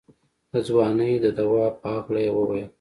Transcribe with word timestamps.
د 0.51 0.53
ځوانۍ 0.67 1.13
د 1.23 1.25
دوا 1.39 1.65
په 1.81 1.87
هکله 1.95 2.19
يې 2.25 2.31
وويل. 2.35 2.67